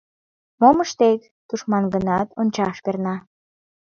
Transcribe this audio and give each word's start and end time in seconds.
Мом 0.59 0.77
ыштет— 0.85 1.21
тушман 1.47 1.85
гынат, 1.93 2.27
ончаш 2.39 2.77
перна. 2.83 3.15